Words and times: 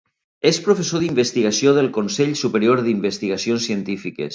És 0.51 0.59
professor 0.67 1.03
d'investigació 1.03 1.75
del 1.81 1.93
Consell 2.01 2.35
Superior 2.43 2.85
d'Investigacions 2.89 3.71
Científiques. 3.73 4.29